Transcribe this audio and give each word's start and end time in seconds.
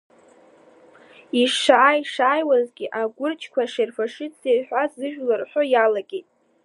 Ишааи-шааиуазгьы, 1.41 2.85
аӷәырџьқәа 2.99 3.63
Шервашиӡе 3.71 4.51
ҳәа 4.67 4.83
сыжәла 4.91 5.35
рҳәо 5.41 5.63
иалагеит. 5.73 6.27